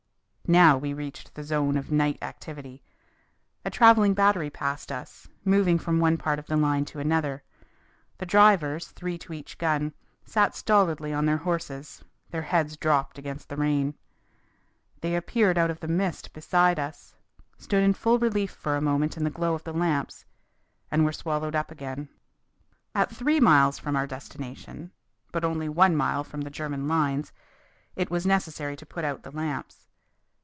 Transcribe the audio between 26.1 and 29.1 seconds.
from the German lines, it was necessary to put